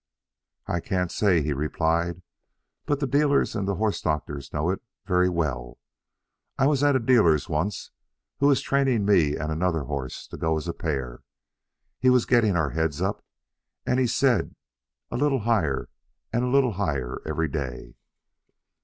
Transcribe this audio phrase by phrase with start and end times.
[0.65, 2.23] "I can't say," he replied,
[2.87, 5.77] "but the dealers and the horse doctors know it very well.
[6.57, 7.91] I was at a dealer's once,
[8.39, 11.21] who was training me and another horse to go as a pair;
[11.99, 13.23] he was getting our heads up,
[13.85, 14.55] and he said,
[15.11, 15.87] a little higher
[16.33, 17.93] and a little higher every day.